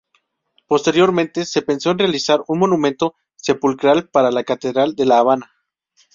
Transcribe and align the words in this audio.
Posteriormente, 0.65 1.45
se 1.45 1.61
pensó 1.61 1.91
en 1.91 1.99
realizar 1.99 2.41
un 2.47 2.57
momento 2.57 3.13
sepulcral 3.35 4.09
para 4.09 4.31
la 4.31 4.43
Catedral 4.43 4.95
de 4.95 5.05
La 5.05 5.19
Habana. 5.19 5.53